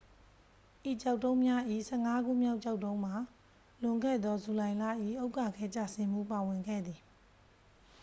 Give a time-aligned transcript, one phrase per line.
[0.89, 3.15] ဤကျောက်တုံးများ၏ ဆယ့်ငါးခုမြောက် ကျောက်တုံးမှာ
[3.81, 4.83] လွန်ခဲ့သော ဇူလိုင်လ၏
[5.25, 6.99] ဥက္ကာခဲကျဆင်းမှု ပါဝင်ခဲ့သည်